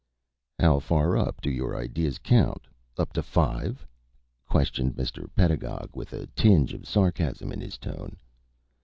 [0.57, 2.65] "How far up do your ideas count
[2.97, 3.85] up to five?"
[4.47, 5.29] questioned Mr.
[5.35, 8.17] Pedagog, with a tinge of sarcasm in his tone.